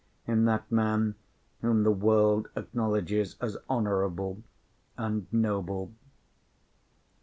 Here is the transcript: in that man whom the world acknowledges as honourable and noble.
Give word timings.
in 0.25 0.45
that 0.45 0.71
man 0.71 1.13
whom 1.61 1.83
the 1.83 1.91
world 1.91 2.49
acknowledges 2.55 3.35
as 3.39 3.55
honourable 3.69 4.41
and 4.97 5.31
noble. 5.31 5.91